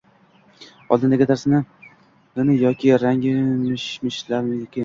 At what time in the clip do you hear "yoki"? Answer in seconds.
2.63-2.93